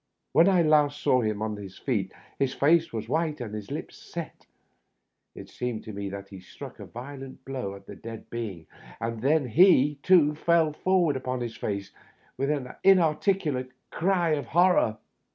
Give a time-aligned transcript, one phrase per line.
[0.33, 3.95] When I last saw him on his feet his face was white and his lips
[3.97, 4.47] set.
[5.35, 8.61] It seemed to me that he struck a violent blow at the dead being.
[8.61, 8.99] Digitized by VjOOQIC TEE UPPER BERTH.
[8.99, 11.91] 49 and then he, too, fell forward npon his face,
[12.35, 14.97] with an inarticulate cry of horror.